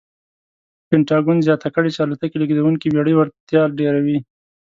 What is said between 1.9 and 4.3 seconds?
چې الوتکې لېږدونکې بېړۍ وړتیا ډېروي.